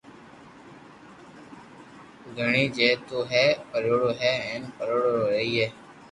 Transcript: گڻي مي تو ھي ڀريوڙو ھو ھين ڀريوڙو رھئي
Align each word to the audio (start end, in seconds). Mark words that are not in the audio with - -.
گڻي 2.37 2.65
مي 2.77 2.89
تو 3.07 3.17
ھي 3.31 3.45
ڀريوڙو 3.71 4.11
ھو 4.19 4.19
ھين 4.19 4.59
ڀريوڙو 4.77 5.15
رھئي 5.33 5.65